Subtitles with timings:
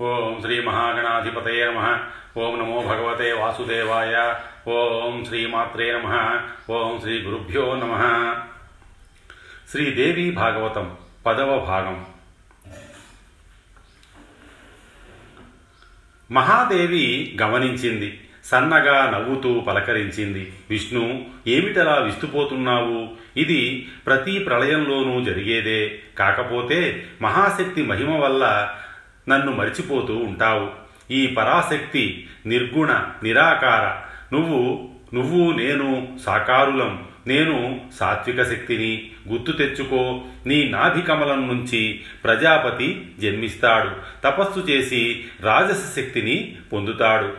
[0.00, 1.98] ఓం శ్రీ మహాగణాధిపతయ నమ.
[2.36, 4.34] ఓం నమో భగవతే వాసుదేవాయ.
[4.68, 6.40] ఓం శ్రీమాత్రే నమ.
[6.70, 7.94] ఓం శ్రీ గురుభ్యో నమ.
[9.70, 10.96] శ్రీదేవి భాగవతం
[11.26, 12.06] పదవ భాగం.
[16.30, 20.52] మహాదేవి గమనించింది సన్నగా నవ్వుతూ పలకరించింది.
[20.70, 23.08] విష్ణు ఏమిటలా విస్తుపోతున్నావు?
[23.36, 25.98] ఇది ప్రతి ప్రళయంలోనూ జరిగేదే.
[26.18, 28.74] కాకపోతే మహాశక్తి మహిమ వల్ల
[29.28, 30.70] నన్ను మరిచిపోతూ ఉంటావు.
[31.10, 37.04] ఈ పరాశక్తి నిర్గుణ నిరాకార నువ్వు నువ్వు నేను సాకారులం.
[37.26, 40.22] నేను సాత్విక శక్తిని గుర్తు తెచ్చుకో.
[40.46, 43.90] నీ నాభికమలం నుంచి ప్రజాపతి జన్మిస్తాడు.
[44.24, 47.32] తపస్సు చేసి రాజస శక్తిని పొందుతాడు.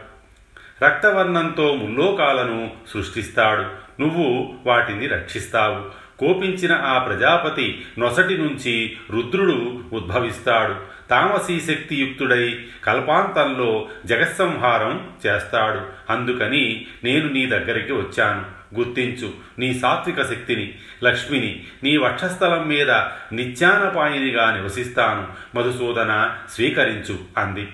[0.84, 3.66] రక్తవర్ణంతో ముల్లోకాలను సృష్టిస్తాడు.
[4.02, 6.05] నువ్వు వాటిని రక్షిస్తావు.
[6.20, 10.76] కోపించిన ఆ ప్రజాపతి నొసటి నుంచి రుద్రుడు ఉద్భవిస్తాడు.
[11.10, 15.82] తామసీ శక్తియుక్తుడై కల్పాంతంలో జగత్సంహారం చేస్తాడు.
[16.12, 18.56] అందుకని నేను నీ దగ్గరికి వచ్చాను.
[18.80, 22.92] గుర్తించు నీ సాత్విక శక్తిని లక్ష్మిని నీ వక్షస్థలం మీద
[23.32, 25.28] నిత్యానపాయినిగా నివసిస్తాను.
[25.58, 27.68] మధుసూదన స్వీకరించు అంది.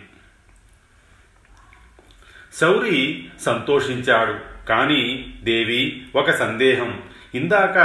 [2.62, 4.66] శౌరి సంతోషించాడు.
[4.66, 7.02] కానీ దేవి ఒక సందేహం.
[7.36, 7.78] ఇందాక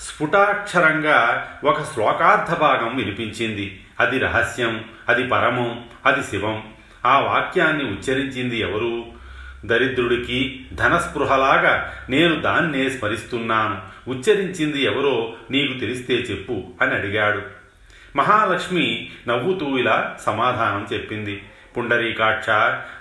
[0.00, 3.80] స్ఫుటాక్షరంగా ఒక శ్లోకార్థ భాగం వినిపించింది.
[4.00, 6.62] అది రహస్యం అది పరమం అది శివం.
[7.06, 9.04] ఆ వాక్యాన్ని ఉచ్చరించింది ఎవరు?
[9.64, 13.78] దరిద్రుడికి ధనస్పృహలాగా నేను దాన్నే స్మరిస్తున్నాను.
[14.10, 17.42] ఉచ్చరించింది ఎవరో నీకు తెలిస్తే చెప్పు అని అడిగాడు.
[18.16, 21.42] మహాలక్ష్మి నవ్వుతూ ఇలా సమాధానం చెప్పింది.
[21.76, 22.50] పుండరీకాక్ష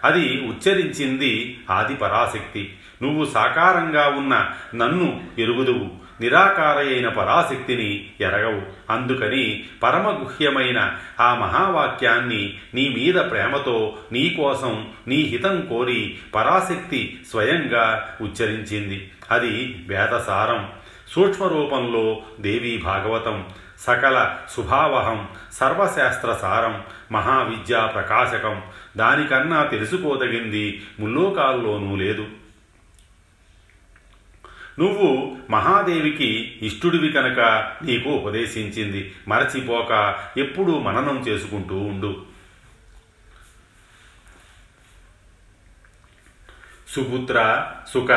[0.03, 2.75] అది ఉచ్చరించింది ఆది పరాశక్తి.
[3.01, 6.08] నువ్వు సాకారంగా ఉన్న నన్ను ఎరుగుదువు.
[6.21, 8.61] నిరాకారయైన పరాశక్తిని ఎరగవు.
[8.89, 19.11] అందుకని పరమగుహ్యమైన ఆ మహావాక్యాన్ని నీ మీద ప్రేమతో నీకోసం నీ హితం కోరి పరాశక్తి స్వయంగా ఉచ్చరించింది.
[19.31, 20.69] అది వేదసారం.
[21.11, 23.45] సూక్ష్మరూపంలో దేవీ భాగవతం.
[23.79, 26.83] సకల శుభావహం సర్వశాస్త్ర సారం.
[27.11, 28.61] మహావిద్యా ప్రకాశకం.
[28.97, 32.25] దానికన్నా తెలుసుకోదగింది ముల్లోకాల్లోనూ లేదు.
[34.79, 37.39] నువ్వు మహాదేవికి ఇష్టుడివి కనుక
[37.83, 39.13] నీకు ఉపదేశించింది.
[39.27, 42.25] మరచిపోక ఎప్పుడూ మననం చేసుకుంటూ ఉండు.
[46.89, 48.11] సుపుత్ర సుఖ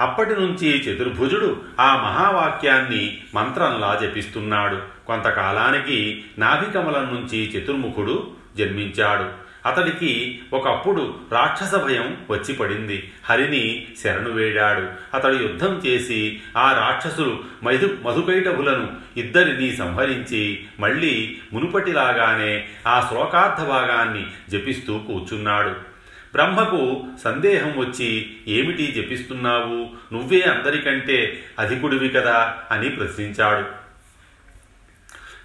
[0.00, 4.82] అప్పటి నుంచి చతుర్భుజుడు ఆ మహావాక్యాన్ని మంత్రంలా జపిస్తున్నాడు.
[5.06, 9.43] కొంతకాలానికి నాభికమలం నుంచి చతుర్ముఖుడు జన్మించాడు.
[9.66, 13.12] అతడికి ఒకప్పుడు రాక్షస భయం వచ్చి పడింది.
[13.24, 14.88] హరిని శరణు వేడాడు.
[15.14, 24.98] అతడు యుద్ధం చేసి ఆ రాక్షసులు మధు మధుకైటభులను ఇద్దరిని సంహరించి మళ్ళీ మునుపటిలాగానే ఆ శ్లోకార్థ భాగాన్ని జపిస్తూ
[24.98, 25.94] కూర్చున్నాడు.
[26.34, 30.14] బ్రహ్మకు సందేహం వచ్చి ఏమిటి జపిస్తున్నావు?
[30.14, 33.83] నువ్వే అందరికంటే అధికుడివి కదా అని ప్రశ్నించాడు.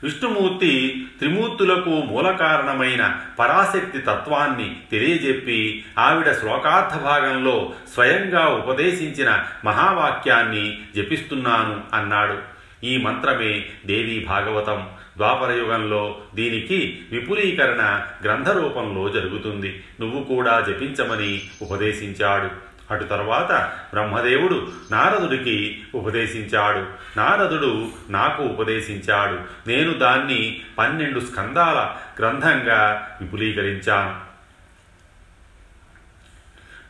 [0.04, 12.38] విష్ణుమూర్తి త్రిమూర్తులకు మూల కారణమైన పరాశక్తి తత్వాన్ని తెలియజెప్పి ఆవిడ శ్లోకార్థ భాగంలో స్వయంగా ఉపదేశించిన మహావాక్యాన్ని జపిస్తున్నాను అన్నాడు.
[12.84, 14.88] ఈ మంత్రమే దేవీ భాగవతం.
[15.18, 19.84] ద్వాపరయుగంలో దీనికి విపులీకరణ గ్రంథరూపంలో జరుగుతుంది.
[20.00, 22.69] నువ్వు కూడా జపించమని ఉపదేశించాడు.
[22.92, 23.52] అటు తరువాత
[23.94, 26.86] బ్రహ్మదేవుడు నారదుడికి ఉపదేశించాడు.
[27.18, 29.40] నారదుడు నాకు ఉపదేశించాడు.
[29.70, 34.30] నేను దాన్ని పన్నెండు స్కందాల గ్రంథంగా విపులీకరించాను.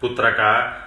[0.03, 0.41] పుత్రక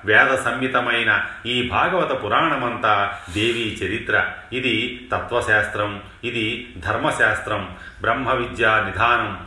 [0.04, 4.28] వేద సంహితమైన ఈ భాగవత పురాణమంతా దేవీ చరిత్ర.
[4.52, 9.46] ఇది తత్వశాస్త్రం ఇది ధర్మశాస్త్రం బ్రహ్మ విద్యా నిధానం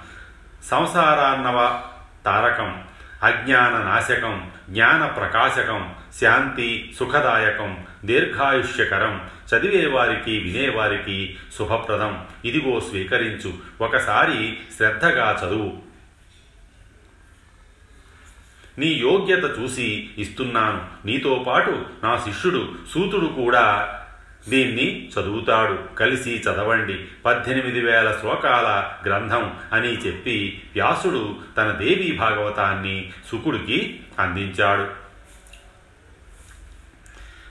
[0.63, 1.81] సంసారాన్నవ
[2.25, 2.83] తారకం
[3.25, 12.25] అజ్ఞాన నాశకం జ్ఞాన ప్రకాశకం శాంతి సుఖదాయకం దీర్ఘాయుష్యకరం చదివేవారికి వినేవారికి శుభప్రదం.
[12.45, 13.53] ఇదిగో స్వీకరించు.
[13.81, 15.77] ఒకసారి శ్రద్ధగా చదువు.
[18.77, 21.07] నీ యోగ్యత చూసి ఇస్తున్నాను.
[21.07, 23.99] నీతో పాటు నా శిష్యుడు సూతుడు కూడా
[24.49, 25.95] దీన్ని చదువుతాడు.
[25.95, 27.05] కలిసి చదవండి.
[27.25, 35.05] పద్దెనిమిది వేల శ్లోకాల గ్రంథం అని చెప్పి వ్యాసుడు తన దేవీ భాగవతాన్ని శుకుడికి అందించాడు.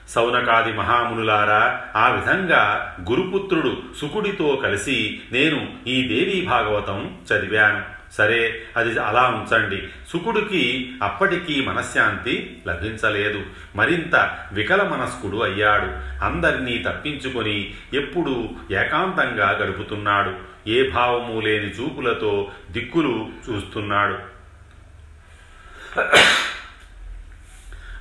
[0.09, 7.94] సౌనకాది మహామునులారా ఆ విధంగా గురుపుత్రుడు సుకుడితో కలిసి నేను ఈ దేవీ భాగవతం చదివాను.
[8.17, 9.87] సరే అది అలా ఉంచండి.
[10.09, 13.43] సుకుడికి అప్పటికీ మనశ్శాంతి లభించలేదు.
[13.75, 15.87] మరింత వికల మనస్కుడు అయ్యాడు.
[16.25, 20.33] అందరినీ తప్పించుకొని ఎప్పుడూ ఏకాంతంగా గడుపుతున్నాడు.
[20.69, 24.35] ఏ భావము లేని చూపులతో దిక్కులు చూస్తున్నాడు.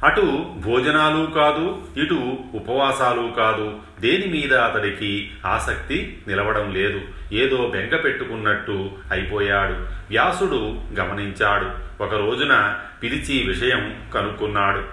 [0.05, 3.81] అటు భోజనాలు కాదు ఇటు ఉపవాసాలు కాదు.
[4.05, 7.01] దేని మీద అతడికి ఆసక్తి నిలవడం లేదు.
[7.33, 9.73] ఏదో బెంగ పెట్టుకున్నట్టు అయిపోయాడు.
[10.11, 12.03] వ్యాసుడు గమనించాడు.
[12.03, 14.85] ఒక రోజున పిలిచి విషయం కనుక్కున్నాడు.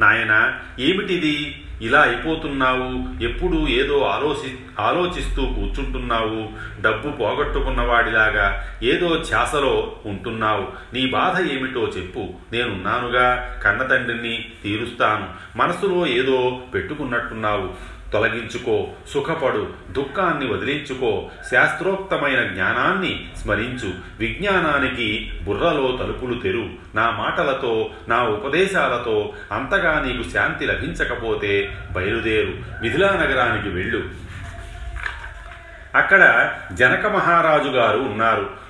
[0.00, 1.64] నాయన ఏమిటిది?
[1.82, 3.22] ఇలా అయిపోతున్నావు?
[3.22, 6.48] ఎప్పుడు ఏదో ఆలోచి ఆలోచిస్తూ కూర్చుంటున్నావు.
[6.80, 10.68] డబ్బు పోగొట్టుకున్నవాడిలాగా ఏదో ఛాసలో ఉంటున్నావు.
[10.94, 12.28] నీ బాధ ఏమిటో చెప్పు.
[12.52, 13.60] నేనున్నానుగా.
[13.64, 15.58] కన్నతండ్రిని తీరుస్తాను.
[15.58, 17.97] మనసులో ఏదో పెట్టుకున్నట్టున్నావు.
[18.12, 23.92] తొలగించుకో సుఖపడు దుఃఖాన్ని వదిలించుకో శాస్త్రోక్తమైన జ్ఞానాన్ని స్మరించు.
[24.18, 26.68] విజ్ఞానానికి బుర్రలో తలుపులు తెరు.
[26.94, 32.52] నా మాటలతో నా ఉపదేశాలతో అంతగా నీకు శాంతి లభించకపోతే బయలుదేరు.
[32.82, 34.28] మిథిలా నగరానికి వెళ్ళు.
[35.94, 38.67] అక్కడ జనక మహారాజు గారు ఉన్నారు.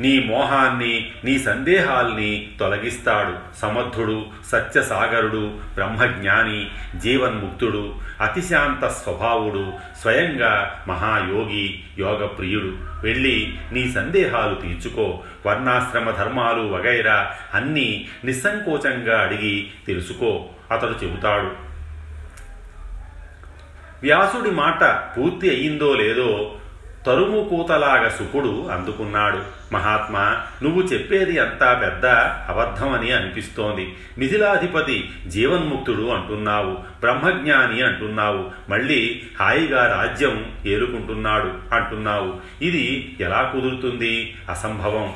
[0.00, 3.58] నీ మోహాన్ని నీ సందేహాల్ని తొలగిస్తాడు.
[3.58, 9.72] సమర్థుడు సత్యసాగరుడు బ్రహ్మజ్ఞాని జీవన్ముక్తుడు అతిశాంత స్వభావుడు
[10.02, 12.76] స్వయంగా మహాయోగి యోగప్రియుడు.
[13.02, 15.22] వెళ్ళి నీ సందేహాలు తీర్చుకో.
[15.46, 20.44] వర్ణాశ్రమ ధర్మాలు వగైరా అన్నీ నిస్సంకోచంగా అడిగి తెలుసుకో.
[20.72, 21.66] అతడు చెబుతాడు.
[24.02, 24.84] వ్యాసుడి మాట
[25.18, 26.54] పూర్తి అయిందో లేదో
[27.06, 29.55] తరుము కూతలాగా సుకుడు అందుకున్నాడు.
[29.72, 32.06] మహాత్మా నువ్వు చెప్పేది అంతా పెద్ద
[32.50, 33.94] అబద్ధమని అనిపిస్తోంది.
[34.18, 42.34] మిథిలాధిపతి జీవన్ముక్తుడు అంటున్నావు బ్రహ్మజ్ఞాని అంటున్నావు మళ్ళీ హాయిగా రాజ్యం ఏలుకుంటున్నాడు అంటున్నావు.
[42.64, 44.36] ఇది ఎలా కుదురుతుంది?
[44.50, 45.12] అసంభవం.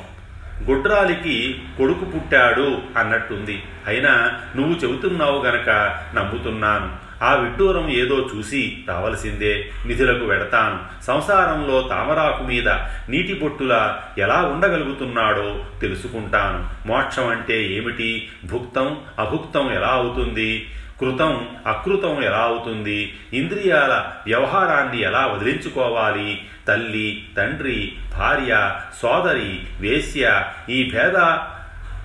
[0.63, 3.63] గుడ్రాలికి కొడుకు పుట్టాడు అన్నట్టుంది.
[3.87, 5.69] అయినా నువ్వు చెబుతున్నావు గనక
[6.15, 7.10] నమ్ముతున్నాను.
[7.21, 11.03] ఆ విడ్డూరం ఏదో చూసి రావలసిందే నిధులకు వెడతాను.
[11.03, 12.69] సంసారంలో తామరాకు మీద
[13.09, 16.87] నీటి బొట్టులా ఎలా ఉండగలుగుతున్నాడో తెలుసుకుంటాను.
[16.87, 18.29] మోక్షం అంటే ఏమిటి?
[18.45, 20.69] భుక్తం అభుక్తం ఎలా అవుతుంది?
[21.01, 23.13] కృతం అకృతం ఎలా అవుతుంది?
[23.33, 26.41] ఇంద్రియాల వ్యవహారాన్ని ఎలా వదిలించుకోవాలి?
[26.67, 31.13] తల్లి తండ్రి భార్య సోదరి వేశ్య ఈ భేద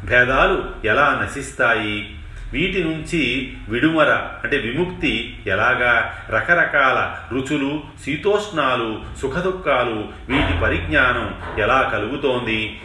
[0.08, 2.15] భేదాలు ఎలా నశిస్తాయి?
[2.52, 4.10] వీటి నుంచి విడుమర
[4.44, 6.18] అంటే విముక్తి ఎలాగా?
[6.30, 12.80] రకరకాల రుచులు శీతోష్ణాలు సుఖదుఖాలు వీటి పరిజ్ఞానం ఎలా కలుగుతోంది?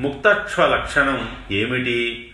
[0.00, 2.27] ముక్తక్ష లక్షణం ఏమిటి?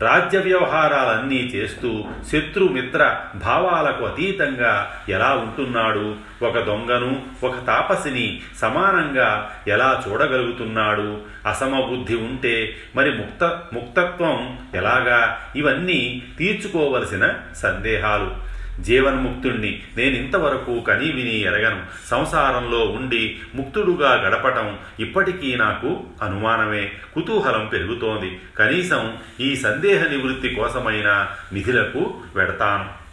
[0.00, 6.14] రాజ్య వ్యవహారాలన్నీ చేస్తూ శత్రుమిత్ర భావాలకు అతీతంగా ఎలా ఉంటున్నాడు?
[6.42, 11.20] ఒక దొంగను ఒక తాపసిని సమానంగా ఎలా చూడగలుగుతున్నాడు?
[11.46, 15.38] అసమబుద్ధి ఉంటే మరి ముక్త ముక్తత్వం ఎలాగా?
[15.56, 18.55] ఇవన్నీ తీర్చుకోవలసిన సందేహాలు.
[18.80, 19.82] జీవన్ముక్తుణ్ణి.
[19.96, 21.82] నేనింతవరకు కని విని ఎరగను.
[22.06, 26.92] సంసారంలో ఉండి ముక్తుడుగా గడపటం ఇప్పటికీ నాకు అనుమానమే.
[27.14, 28.40] కుతూహలం పెరుగుతోంది.
[28.58, 33.06] కనీసం ఈ సందేహ నివృత్తి కోసమైన నిధులకు వెడతాను.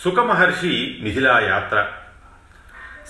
[0.00, 1.86] సుఖమహర్షి మిథిలా యాత్ర.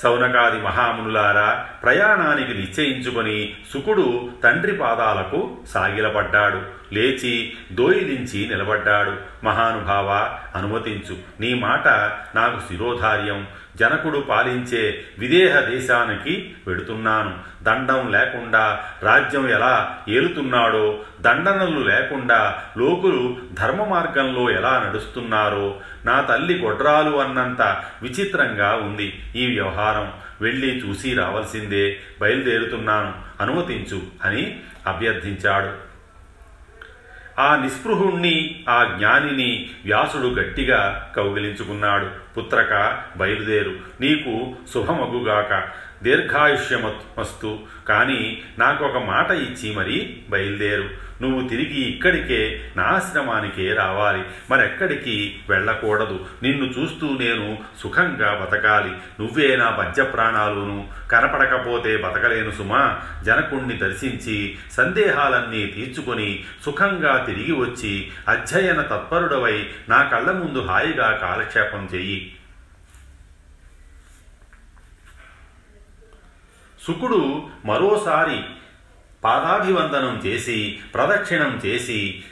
[0.03, 6.80] సౌనకాది మహామునులారా ప్రయాణానికి నిశ్చయించుకొని సుకుడు తండ్రి పాదాలకు సాగిలపడ్డాడు.
[6.93, 9.17] లేచి దోయిలించి నిలబడ్డాడు.
[9.45, 11.17] మహానుభావ అనుమతించు.
[11.41, 11.89] నీ మాట
[12.37, 13.47] నాకు శిరోధార్యం.
[13.77, 17.39] జనకుడు పాలించే విదేహ దేశానికి వెడుతున్నాను.
[17.63, 27.17] దండం లేకుండా రాజ్యం ఎలా ఏలుతున్నాడో దండనలు లేకుండా లోకులు ధర్మ మార్గంలో ఎలా నడుస్తున్నారో నా తల్లి గొడ్రాలు
[27.17, 27.63] అన్నంత
[28.03, 30.13] విచిత్రంగా ఉంది ఈ వ్యవహారం.
[30.41, 31.97] వెళ్ళి చూసి రావాల్సిందే.
[32.21, 33.15] బయలుదేరుతున్నాను.
[33.41, 35.90] అనుమతించు అని అభ్యర్థించాడు.
[37.39, 42.07] ఆ నిస్పృహుణ్ణి ఆ జ్ఞానిని వ్యాసుడు గట్టిగా కౌగిలించుకున్నాడు.
[42.37, 43.73] పుత్రక బయలుదేరు.
[44.01, 45.69] నీకు శుభమగుగాక.
[46.03, 47.59] దీర్ఘాయుష్యమస్తు.
[47.89, 51.11] కానీ నాకు ఒక మాట ఇచ్చి మరీ బయలుదేరు.
[51.23, 54.25] నువ్వు తిరిగి ఇక్కడికే నా ఆశ్రమానికే రావాలి.
[54.51, 56.27] మరెక్కడికి వెళ్ళకూడదు.
[56.43, 58.91] నిన్ను చూస్తూ నేను సుఖంగా బతకాలి.
[58.91, 59.71] నువ్వే నా
[60.03, 63.01] ప్రాణాలును కనపడకపోతే బతకలేను సుమా.
[63.27, 72.33] జనకుణ్ణి దర్శించి సందేహాలన్నీ తీర్చుకొని సుఖంగా తిరిగి వచ్చి అధ్యయన తత్పరుడవై నా కళ్ళ ముందు హాయిగా కాలక్షేపం చెయ్యి.
[76.87, 78.43] సుకుడు మరోసారి
[79.25, 82.25] పాదాభివందనం చేసి ప్రదక్షిణం చేసి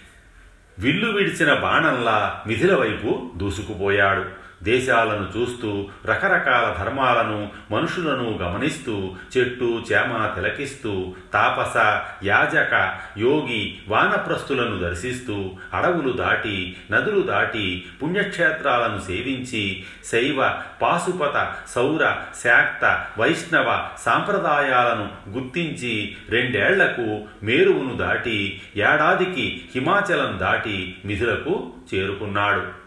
[0.78, 4.24] విల్లు విడిచిన బాణంలా మిథిల వైపు దూసుకుపోయాడు.
[4.62, 11.76] దేశాలను చూస్తూ రకరకాల ధర్మాలను మనుషులను గమనిస్తూ చెట్టు చేమ తిలకిస్తూ తాపస
[12.24, 23.88] యాజక యోగి వానప్రస్థులను దర్శిస్తూ అడవులు దాటి నదులు దాటి పుణ్యక్షేత్రాలను సేవించి శైవ పాశుపత సౌర శాక్త వైష్ణవ
[24.04, 32.77] సాంప్రదాయాలను గుర్తించి రెండేళ్ళకు మేరువును దాటి ఏడాదికి హిమాచలం దాటి మిథులకు చేరుకున్నాడు.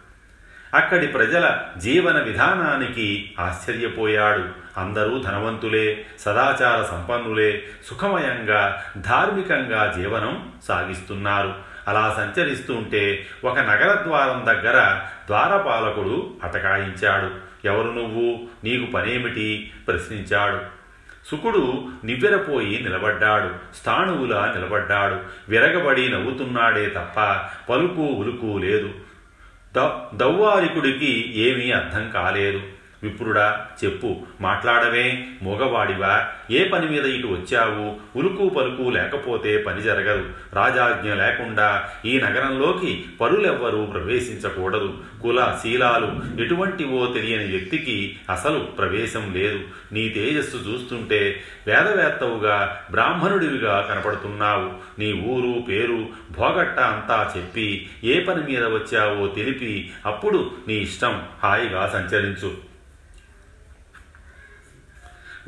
[0.74, 4.44] అక్కడి ప్రజల జీవన విధానానికి ఆశ్చర్యపోయాడు.
[4.76, 11.54] అందరూ ధనవంతులే సదాచార సంపన్నులే సుఖమయంగా ధార్మికంగా జీవనం సాగిస్తున్నారు.
[11.88, 17.30] అలా సంచరిస్తుంటే ఒక నగర ద్వారం దగ్గర ద్వారపాలకుడు అటకాయించాడు.
[17.66, 18.40] ఎవరు నువ్వు?
[18.64, 19.72] నీకు పనేమిటి?
[19.88, 20.58] ప్రశ్నించాడు.
[21.30, 23.76] సుకుడు నివ్వెరపోయి నిలబడ్డాడు.
[23.76, 25.20] స్థాణువులా నిలబడ్డాడు.
[25.48, 27.20] విరగబడి నవ్వుతున్నాడే తప్ప
[27.72, 28.90] పలుకు ఉలుకు లేదు.
[30.14, 32.60] దౌవారికుడికి ఏమీ అర్థం కాలేదు.
[33.02, 38.18] విప్రుడా చెప్పు మాట్లాడవే మూగవాడివా ఏ పని మీద ఇటు వచ్చావు?
[38.18, 44.94] ఉలుకు పలుకు లేకపోతే పని జరగదు రాజాజ్ఞ లేకుండా ఈ నగరంలోకి పరులెవ్వరూ ప్రవేశించకూడదు.
[45.22, 49.60] కుల శీలాలు ఎటువంటివో తెలియని వ్యక్తికి అసలు ప్రవేశం లేదు.
[49.92, 54.70] నీ తేజస్సు చూస్తుంటే వేదవేత్తవుగా బ్రాహ్మణుడివిగా కనపడుతున్నావు.
[54.98, 61.90] నీ ఊరు పేరు భోగట్ట అంతా చెప్పి ఏ పని మీద వచ్చావో తెలిపి అప్పుడు నీ ఇష్టం హాయిగా
[61.92, 62.71] సంచరించు.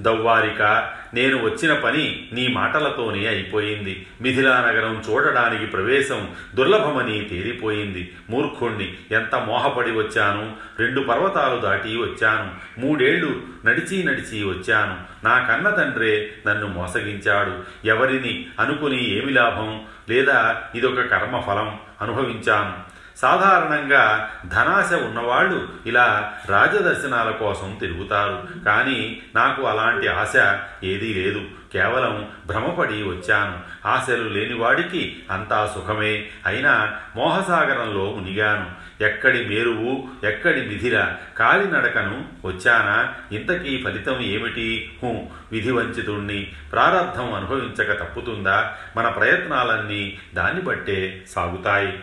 [0.01, 4.07] దవ్వారిక నేను వచ్చిన పని నీ మాటలతోనే అయిపోయింది.
[4.21, 8.13] మిథిలా నగరం చూడడానికి ప్రవేశం దుర్లభమని తేలిపోయింది.
[8.31, 10.53] మూర్ఖుణ్ణి ఎంత మోహపడి వచ్చాను?
[10.79, 12.81] రెండు పర్వతాలు దాటి వచ్చాను.
[12.81, 15.27] మూడేళ్ళు నడిచి నడిచి వచ్చాను.
[15.27, 17.87] నా కన్న తండ్రే నన్ను మోసగించాడు.
[17.87, 19.81] ఎవరిని అనుకుని ఏమి లాభం?
[20.09, 21.79] లేదా ఇదొక కర్మఫలం?
[22.01, 22.94] అనుభవించాను.
[23.17, 28.49] సాధారణంగా ధనాశ ఉన్నవాళ్ళు ఇలా రాజదర్శనాల కోసం తిరుగుతారు.
[28.65, 30.37] కానీ నాకు అలాంటి ఆశ
[30.85, 31.43] ఏదీ లేదు.
[31.73, 33.89] కేవలం భ్రమపడి వచ్చాను.
[33.89, 36.27] ఆశలు లేనివాడికి అంతా సుఖమే.
[36.47, 38.85] అయినా మోహసాగరంలో మునిగాను.
[39.05, 43.15] ఎక్కడి మేరువు ఎక్కడి మిథిల కాలినడకను వచ్చానా?
[43.33, 44.99] ఇంతకీ ఫలితం ఏమిటి?
[45.03, 48.73] హూ విధివంచితుణ్ణి ప్రారంధం అనుభవించక తప్పుతుందా?
[48.97, 51.99] మన ప్రయత్నాలన్నీ దాన్ని బట్టే సాగుతాయి.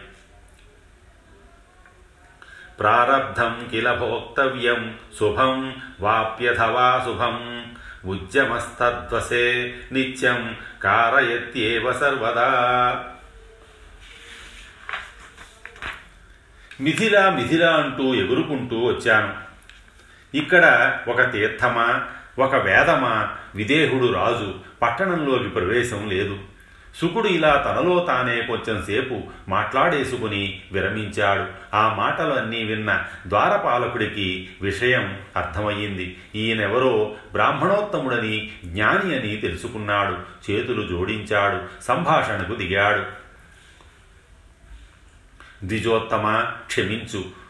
[2.82, 7.66] ప్రారబ్ధం కిల భోక్తవ్యం శుభం వాప్యథవా శుభం.
[8.06, 12.50] ఉద్యమస్తద్వసే నిత్యం కారయత్యేవ సర్వదా.
[16.82, 19.34] మిథిలా మిథిలా అంటూ ఎగురుకుంటూ వచ్చాను.
[20.38, 22.06] ఇక్కడ ఒక తీర్థమా
[22.40, 26.40] ఒక వేదమా విదేహుడు రాజు పట్టణంలోకి ప్రవేశం లేదు.
[26.96, 31.76] సుకుడు ఇలా తనలో తానే కొంచెంసేపు మాట్లాడేసుకుని విరమించాడు.
[31.76, 36.18] ఆ మాటలు అన్నీ విన్న ద్వారపాలకుడికి విషయం అర్థమయ్యింది.
[36.36, 40.18] ఈయనెవరో బ్రాహ్మణోత్తముడని జ్ఞాని అని తెలుసుకున్నాడు.
[40.52, 41.84] చేతులు జోడించాడు.
[41.84, 43.22] సంభాషణకు దిగాడు.
[45.66, 47.42] ద్విజోత్తమ క్షమించు.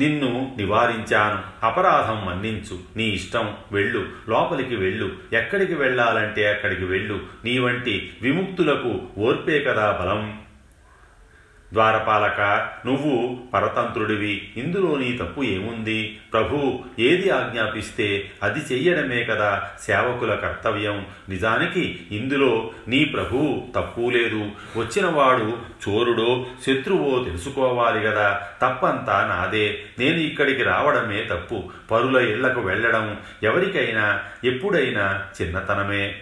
[0.00, 1.66] నిన్ను నివారించాను.
[1.66, 2.78] అపరాధం మన్నించు.
[2.96, 4.06] నీ ఇష్టం వెళ్ళు.
[4.28, 5.12] లోపలికి వెళ్ళు.
[5.32, 7.20] ఎక్కడికి వెళ్ళాలంటే అక్కడికి వెళ్ళు.
[7.44, 10.39] నీ వంటి విముక్తులకు ఓర్పే కదా బలం.
[11.72, 12.40] ద్వారపాలక
[12.86, 14.52] నువ్వు పరతంత్రుడివి.
[14.56, 16.20] ఇందులో నీ తప్పు ఏముంది?
[16.32, 21.06] ప్రభు ఏది ఆజ్ఞాపిస్తే అది చెయ్యడమే కదా సేవకుల కర్తవ్యం.
[21.28, 24.50] నిజానికి ఇందులో నీ ప్రభు తప్పు లేదు.
[24.76, 25.58] వచ్చినవాడు
[25.88, 28.42] చోరుడో శత్రువో తెలుసుకోవాలి కదా.
[28.62, 29.82] తప్పంతా నాదే.
[29.98, 31.62] నేను ఇక్కడికి రావడమే తప్పు.
[31.90, 36.16] పరుల ఇళ్ళకు వెళ్ళడం ఎవరికైనా ఎప్పుడైనా చిన్నతనమే.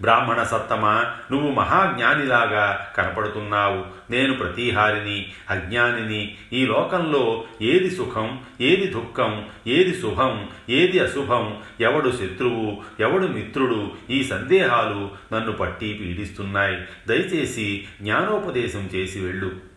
[0.00, 3.84] బ్రాహ్మణ సత్తమా నువ్వు మహాజ్ఞానిలాగా కనపడుతున్నావు.
[4.10, 6.36] నేను ప్రతీహారిని అజ్ఞానిని.
[6.52, 14.24] ఈ లోకంలో ఏది సుఖం ఏది దుఃఖం ఏది శుభం ఏది అశుభం ఎవడు శత్రువు ఎవడు మిత్రుడు ఈ
[14.24, 16.76] సందేహాలు నన్ను పట్టి పీడిస్తున్నాయి.
[17.08, 19.70] దయచేసి జ్ఞానోపదేశం చేసి వెళ్ళు.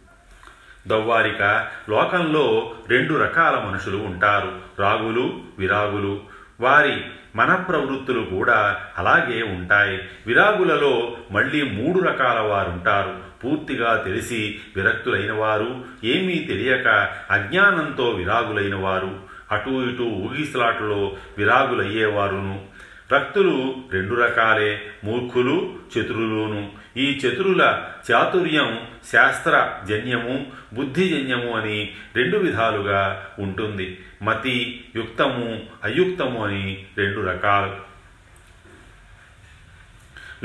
[0.87, 4.51] దౌవారిక లోకంలో రెండు రకాల మనుషులు ఉంటారు.
[4.79, 6.32] రాగులు విరాగులు.
[6.59, 7.01] వారి
[7.35, 10.01] మన ప్రవృత్తులు కూడా అలాగే ఉంటాయి.
[10.27, 13.33] విరాగులలో మళ్ళీ మూడు రకాల వారుంటారు.
[13.43, 19.19] పూర్తిగా తెలిసి విరక్తులైన వారు ఏమీ తెలియక అజ్ఞానంతో విరాగులైన వారు
[19.51, 22.65] అటు ఇటు ఊగిసలాటలో విరాగులయ్యేవారును.
[23.13, 34.01] రక్తులు రెండు రకాలే మూర్ఖులు చతురులును ఈ చతురుల చాతుర్యం శాస్త్ర జన్యము బుద్ధిజన్యము అని రెండు విధాలుగా ఉంటుంది.
[34.21, 37.93] మతి యుక్తము అయుక్తము అని రెండు రకాలు.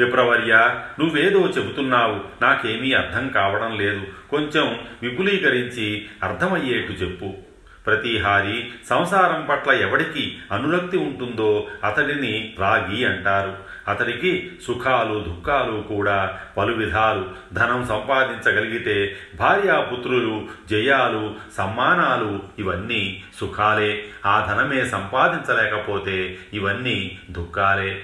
[0.04, 4.06] విప్రవర్య నువ్వేదో చెబుతున్నావు నాకేమీ అర్థం కావడం లేదు.
[4.30, 7.47] కొంచెం విపులీకరించి అర్థమయ్యేట్టు చెప్పు.
[7.88, 13.68] ప్రతిహారి సంసారం పట్ల ఎవడికి అనురక్తి ఉంటుందో అతడిని రాగి అంటారు.
[13.88, 24.04] అతడికి సుఖాలు దుఃఖాలు కూడా పలు విధాలు ధనం సంపాదించగలిగితే భార్యాపుత్రులు జయాలు సమ్మానాలు ఇవన్నీ సుఖాలే.
[24.26, 28.02] ఆ ధనమే సంపాదించలేకపోతే ఇవన్నీ దుఃఖాలే.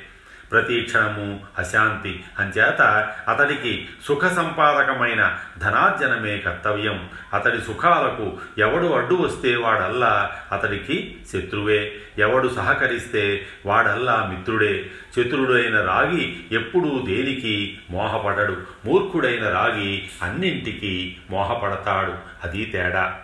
[0.52, 2.24] ప్రతి క్షణము అశాంతి.
[2.38, 7.08] అంచేత అతడికి సుఖ సంపాదకమైన ధనార్జనమే కర్తవ్యం.
[7.34, 11.92] అతడి సుఖాలకు ఎవడు అడ్డు వస్తే వాడల్లా అతడికి శత్రువే.
[12.18, 14.90] ఎవడు సహకరిస్తే వాడల్లా మిత్రుడే.
[15.20, 18.56] చతురుడైన రాగి ఎప్పుడూ దేనికి మోహపడడు.
[18.84, 22.12] మూర్ఖుడైన రాగి అన్నింటికి మోహపడతాడు.
[22.44, 23.20] అది తేడా.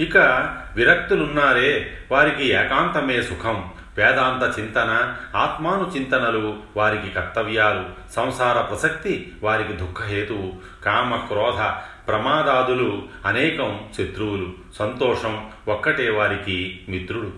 [0.00, 0.16] ఇక
[0.76, 3.70] విరక్తులున్నారే వారికి ఏకాంతమే సుఖం.
[3.98, 10.52] వేదాంత చింతన ఆత్మాను చింతనలు వారికి కర్తవ్యాలు సంసార ప్రసక్తి వారికి దుఃఖహేతువు
[10.84, 11.60] కామ క్రోధ
[12.08, 17.32] ప్రమాదాదులు అనేకం శత్రువులు సంతోషం ఒక్కటే వారికి మిత్రుడు.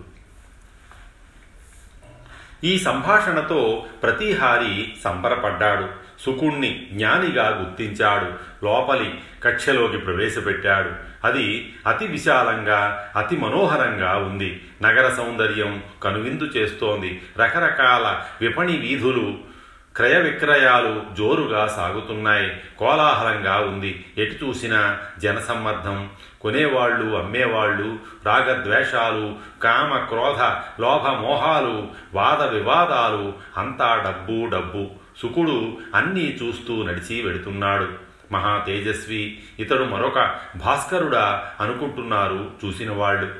[2.63, 6.02] ఈ సంభాషణతో ప్రతిహారి సంబరపడ్డాడు.
[6.19, 8.25] సుకుణ్ణి జ్ఞానిగా గుర్తించాడు.
[8.65, 10.89] లోపలి కక్షలోకి ప్రవేశపెట్టాడు.
[11.23, 14.61] అది అతి విశాలంగా అతి మనోహరంగా ఉంది.
[14.81, 17.21] నగర సౌందర్యం కనువిందు చేస్తోంది.
[17.37, 19.53] రకరకాల విపణి వీధులు
[19.95, 22.61] క్రయ విక్రయాలు జోరుగా సాగుతున్నాయి.
[22.77, 24.05] కోలాహలంగా ఉంది.
[24.17, 26.09] ఎటు చూసినా జనసమ్మర్ధం
[26.41, 30.41] కొనేవాళ్ళు అమ్మేవాళ్ళు రాగద్వేషాలు కామ క్రోధ
[30.81, 35.02] లోభ మోహాలు వాద వివాదాలు అంతా డబ్బు డబ్బు.
[35.17, 37.89] సుకుడు అన్నీ చూస్తూ నడిచి వెడుతున్నాడు.
[38.31, 39.39] మహా తేజస్వి.
[39.59, 43.35] ఇతడు మరొక భాస్కరుడా అనుకుంటున్నారు చూసిన వాళ్ళు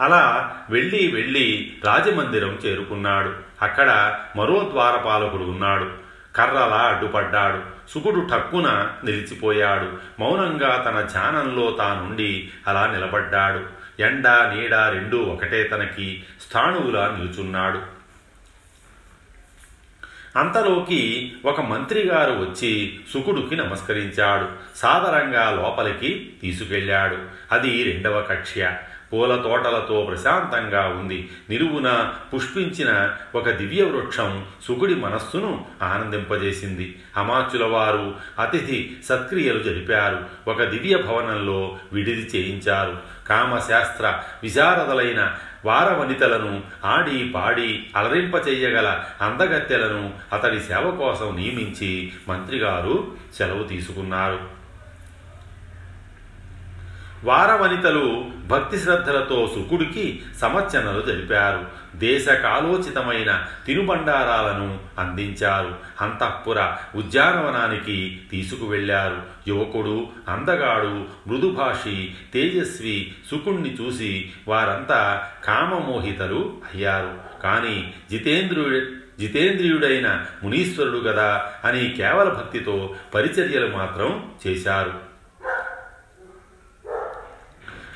[0.00, 3.34] అలా వెళ్ళి వెళ్ళి రాజమందిరం చేరుకున్నాడు.
[3.62, 5.90] అక్కడ మరో ద్వారపాలకుడు ఉన్నాడు.
[6.36, 7.60] కర్రలా అడ్డుపడ్డాడు.
[7.90, 9.92] సుకుడు ఠక్కున నిలిచిపోయాడు.
[10.20, 13.82] మౌనంగా తన ధ్యానంలో తానుండి అలా నిలబడ్డాడు.
[14.02, 16.24] ఎండ నీడ రెండూ ఒకటే తనకి.
[16.48, 17.91] స్థాణువులా నిలుచున్నాడు.
[20.36, 24.78] అంతలోకి ఒక మంత్రి గారు వచ్చి సుకుడుకి నమస్కరించాడు.
[24.78, 27.16] సాదరంగా లోపలికి తీసుకెళ్ళాడు.
[27.52, 28.72] అది రెండవ కక్ష్య.
[29.12, 31.30] పూల తోటలతో ప్రశాంతంగా ఉంది.
[31.50, 37.02] నిలువున పుష్పించిన ఒక దివ్య వృక్షం సుకుడి మనస్సును ఆనందింపజేసింది.
[37.16, 40.24] అమాచుల వారు అతిథి సత్క్రియలు జరిపారు.
[40.50, 42.98] ఒక దివ్య భవనంలో విడిది చేయించారు.
[43.28, 54.61] కామశాస్త్ర విశారదలైన వారవనితలను ఆడి పాడి అలరింపచేయగల అందగత్తెలను అతడి సేవ కోసం నియమించి మంత్రిగారు సెలవు తీసుకున్నారు.
[57.24, 65.74] వారవనితలు భక్తి శ్రద్ధలతో సుకుడికి సమర్చనలు జరిపారు దేశకాలోచితమైన తినుబండారాలను అందించారు.
[66.00, 66.60] అంతఃపుర
[66.94, 69.22] ఉద్యానవనానికి తీసుకువెళ్ళారు.
[69.48, 77.42] యువకుడు అందగాడు మృదుభాషి తేజస్వి సుకుణ్ణి చూసి వారంతా కామమోహితలు అయ్యారు.
[77.42, 78.80] కానీ జితేంద్రుడు
[79.20, 85.11] జితేంద్రియుడైన మునీశ్వరుడు గదా అని కేవల భక్తితో పరిచర్యలు మాత్రం చేశారు.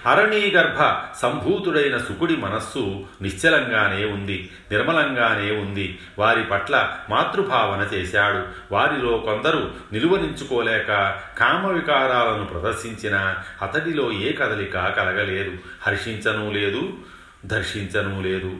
[0.06, 5.98] అరణీగర్భ సంభూతుడైన సుకుడి మనస్సు నిశ్చలంగానే ఉంది నిర్మలంగానే ఉంది.
[6.18, 8.44] వారి పట్ల మాతృభావన చేశాడు.
[8.74, 15.52] వారిలో కొందరు నిలువనించుకోలేక కామవికారాలను ప్రదర్శించిన అతడిలో ఏ కదలిక కలగలేదు.
[15.86, 16.92] హర్షించనూ లేదు
[17.46, 18.56] దర్శించనూ లేదు.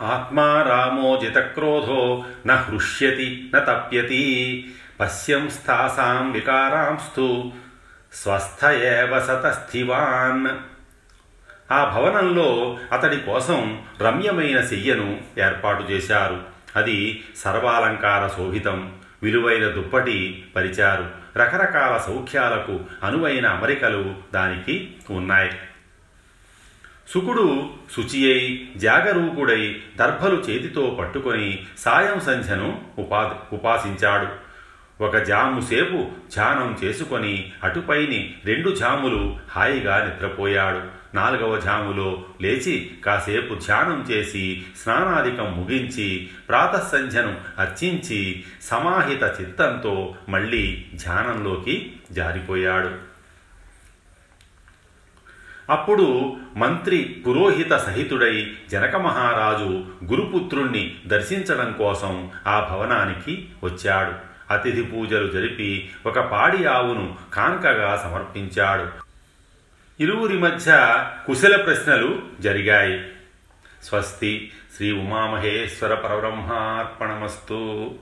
[0.00, 4.74] ఆత్మా రామో జితక్రోధో న హృష్యతి న తప్యతి.
[5.00, 7.52] పశ్యంస్థాసాం వికారాంస్తు
[8.12, 10.46] స్వస్థయేవ సతస్థివాన్.
[11.72, 16.40] ఆ భవనంలో అతడి కోసం రమ్యమైన శయ్యను ఏర్పాటు చేశారు.
[16.76, 21.10] అది సర్వాలంకార శోభితం విలువైన దుప్పటి పరిచారు.
[21.36, 25.50] రకరకాల సౌఖ్యాలకు అనువైన అమరికలు దానికి ఉన్నాయి.
[27.08, 34.41] సుకుడు శుచియై జాగరూకుడై దర్భలు చేతితో పట్టుకొని సాయం సంధ్యను ఉపా ఉపాసించాడు.
[35.02, 40.80] ఒక జాము సేపు ధ్యానం చేసుకొని అటుపైని రెండు జాములు హాయిగా నిద్రపోయాడు.
[41.16, 52.90] నాలుగవ జాములో లేచి కాసేపు ధ్యానం చేసి స్నానాధికం ముగించి ప్రాతసంధ్యను అర్చించి సమాహిత చిత్తంతో మళ్ళీ ధ్యానంలోకి జారిపోయాడు.
[55.70, 64.31] అప్పుడు మంత్రి పురోహిత సహితుడై జనక మహారాజు గురుపుత్రుణ్ణి దర్శించడం కోసం ఆ భవనానికి వచ్చాడు.
[64.52, 69.12] అతిథి పూజలు జరిపి ఒక పాడి ఆవును కాంకగా సమర్పించాడు.
[70.02, 73.04] ఇరువురి మధ్య కుశల ప్రశ్నలు జరిగాయి.
[73.82, 77.94] స్వస్తి శ్రీ ఉమామహేశ్వర పరబ్రహ్మార్పణమస్తు.